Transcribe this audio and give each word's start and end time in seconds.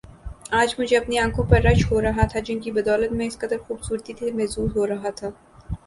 آج 0.51 0.73
مجھے 0.79 0.95
اپنی 0.97 1.17
انکھوں 1.19 1.45
پر 1.49 1.61
رشک 1.61 1.91
ہو 1.91 2.01
رہا 2.01 2.25
تھا 2.31 2.39
جن 2.39 2.59
کی 2.59 2.71
بدولت 2.71 3.11
میں 3.11 3.27
اس 3.27 3.37
قدر 3.39 3.57
خوبصورتی 3.67 4.13
سے 4.19 4.31
محظوظ 4.33 4.75
ہو 4.75 4.87
رہا 4.87 5.09
تھا 5.15 5.29